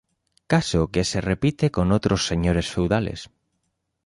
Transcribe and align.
Caso 0.51 0.81
que 0.93 1.03
se 1.11 1.19
repite 1.31 1.65
con 1.75 1.91
otros 1.97 2.25
señores 2.29 2.67
feudales. 2.73 3.29